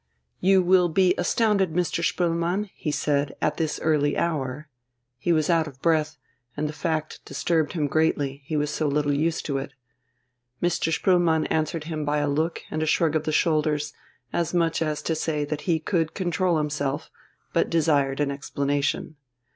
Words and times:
"You 0.39 0.63
will 0.63 0.89
be 0.89 1.13
astounded, 1.19 1.73
Mr. 1.73 2.03
Spoelmann," 2.03 2.71
he 2.73 2.89
said, 2.89 3.35
"at 3.39 3.57
this 3.57 3.79
early 3.83 4.17
hour..." 4.17 4.67
He 5.19 5.31
was 5.31 5.47
out 5.47 5.67
of 5.67 5.79
breath, 5.79 6.17
and 6.57 6.67
the 6.67 6.73
fact 6.73 7.23
disturbed 7.23 7.73
him 7.73 7.85
greatly, 7.85 8.41
he 8.45 8.57
was 8.57 8.71
so 8.71 8.87
little 8.87 9.13
used 9.13 9.45
to 9.45 9.59
it. 9.59 9.73
Mr. 10.59 10.91
Spoelmann 10.91 11.45
answered 11.51 11.83
him 11.83 12.03
by 12.03 12.17
a 12.17 12.27
look 12.27 12.63
and 12.71 12.81
a 12.81 12.87
shrug 12.87 13.15
of 13.15 13.25
the 13.25 13.31
shoulders, 13.31 13.93
as 14.33 14.55
much 14.55 14.81
as 14.81 15.03
to 15.03 15.13
say 15.13 15.45
that 15.45 15.61
he 15.69 15.77
could 15.79 16.15
control 16.15 16.57
himself, 16.57 17.11
but 17.53 17.69
desired 17.69 18.19
an 18.19 18.31
explanation. 18.31 19.17